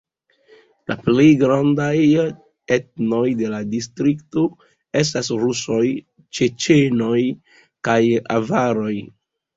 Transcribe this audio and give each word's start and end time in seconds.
La 0.91 0.95
plej 1.07 1.25
grandaj 1.41 1.97
etnoj 2.77 3.27
de 3.41 3.51
la 3.55 3.59
distrikto 3.75 4.47
estas 5.05 5.31
rusoj, 5.45 5.85
ĉeĉenoj 6.39 7.23
kaj 7.91 8.03
avaroj. 8.41 8.95